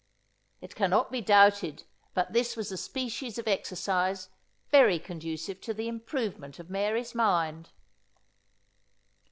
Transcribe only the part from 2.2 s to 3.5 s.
that this was a species of